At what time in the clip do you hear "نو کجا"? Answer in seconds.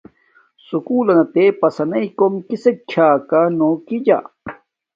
3.57-4.19